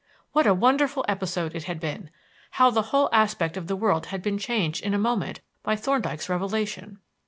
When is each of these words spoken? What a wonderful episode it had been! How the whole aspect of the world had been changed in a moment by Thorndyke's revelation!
What 0.31 0.47
a 0.47 0.53
wonderful 0.55 1.05
episode 1.07 1.53
it 1.53 1.65
had 1.65 1.79
been! 1.79 2.09
How 2.57 2.71
the 2.71 2.81
whole 2.89 3.07
aspect 3.13 3.55
of 3.55 3.67
the 3.67 3.75
world 3.75 4.07
had 4.07 4.23
been 4.23 4.39
changed 4.39 4.83
in 4.83 4.95
a 4.95 4.97
moment 4.97 5.41
by 5.61 5.75
Thorndyke's 5.75 6.27
revelation! 6.27 6.97